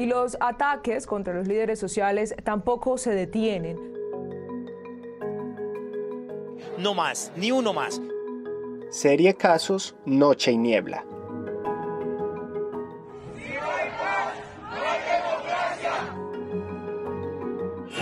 [0.00, 3.76] Y los ataques contra los líderes sociales tampoco se detienen.
[6.78, 8.00] No más, ni uno más.
[8.88, 11.04] Serie Casos Noche y Niebla.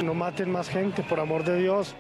[0.05, 1.97] No maten más gente, por amor de Dios.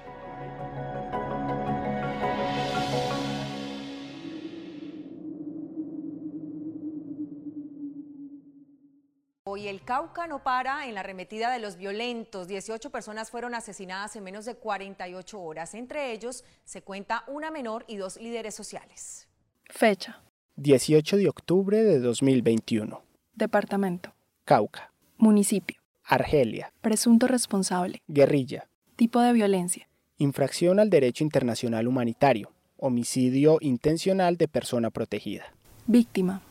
[9.50, 12.48] Hoy el Cauca no para en la arremetida de los violentos.
[12.48, 15.72] 18 personas fueron asesinadas en menos de 48 horas.
[15.72, 19.26] Entre ellos se cuenta una menor y dos líderes sociales.
[19.64, 20.20] Fecha.
[20.56, 23.00] 18 de octubre de 2021.
[23.32, 24.12] Departamento.
[24.44, 24.92] Cauca.
[25.16, 25.80] Municipio.
[26.04, 26.70] Argelia.
[26.82, 28.02] Presunto responsable.
[28.06, 28.68] Guerrilla.
[28.96, 29.88] Tipo de violencia.
[30.18, 32.52] Infracción al derecho internacional humanitario.
[32.76, 35.54] Homicidio intencional de persona protegida.
[35.86, 36.42] Víctima.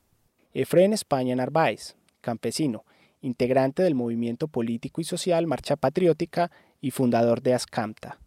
[0.55, 1.96] Efren España Narváez,
[2.27, 2.83] campesino,
[3.21, 8.19] integrante del movimiento político y social Marcha Patriótica y fundador de Ascamta.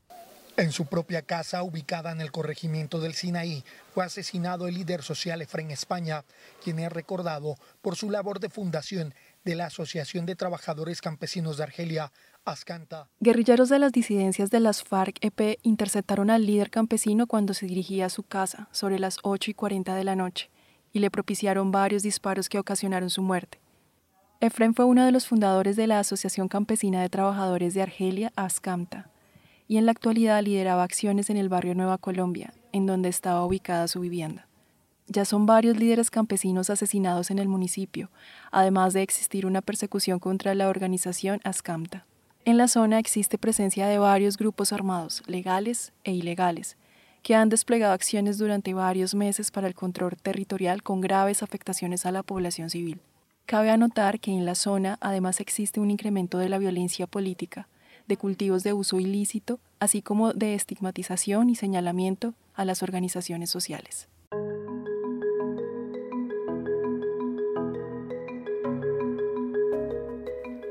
[0.56, 5.42] En su propia casa, ubicada en el corregimiento del Sinaí, fue asesinado el líder social
[5.42, 6.24] Efren España,
[6.64, 11.64] quien es recordado por su labor de fundación de la Asociación de Trabajadores Campesinos de
[11.64, 12.10] Argelia,
[12.46, 13.06] Ascanta.
[13.20, 18.10] Guerrilleros de las disidencias de las FARC-EP interceptaron al líder campesino cuando se dirigía a
[18.10, 20.50] su casa, sobre las 8 y 40 de la noche,
[20.90, 23.60] y le propiciaron varios disparos que ocasionaron su muerte.
[24.40, 29.10] Efren fue uno de los fundadores de la Asociación Campesina de Trabajadores de Argelia, ASCAMTA,
[29.68, 33.86] y en la actualidad lideraba acciones en el barrio Nueva Colombia, en donde estaba ubicada
[33.86, 34.46] su vivienda.
[35.08, 38.08] Ya son varios líderes campesinos asesinados en el municipio,
[38.50, 42.06] además de existir una persecución contra la organización ASCAMTA.
[42.46, 46.78] En la zona existe presencia de varios grupos armados, legales e ilegales,
[47.22, 52.12] que han desplegado acciones durante varios meses para el control territorial con graves afectaciones a
[52.12, 53.02] la población civil.
[53.50, 57.66] Cabe anotar que en la zona además existe un incremento de la violencia política,
[58.06, 64.06] de cultivos de uso ilícito, así como de estigmatización y señalamiento a las organizaciones sociales.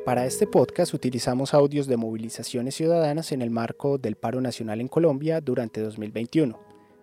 [0.05, 4.87] Para este podcast utilizamos audios de movilizaciones ciudadanas en el marco del paro nacional en
[4.87, 6.57] Colombia durante 2021.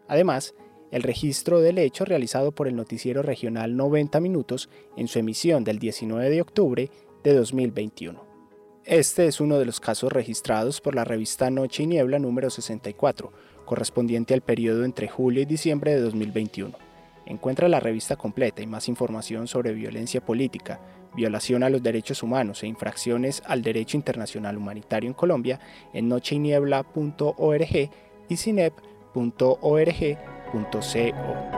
[0.09, 0.55] Además,
[0.91, 5.79] el registro del hecho realizado por el noticiero regional 90 Minutos en su emisión del
[5.79, 6.91] 19 de octubre
[7.25, 8.25] de 2021.
[8.85, 13.33] Este es uno de los casos registrados por la revista Noche y Niebla número 64,
[13.65, 16.79] correspondiente al periodo entre julio y diciembre de 2021.
[17.27, 20.81] Encuentra la revista completa y más información sobre violencia política,
[21.17, 25.59] violación a los derechos humanos e infracciones al derecho internacional humanitario en Colombia
[25.93, 27.91] en nocheyniebla.org
[28.29, 28.37] y
[30.53, 31.56] cinep.org.co.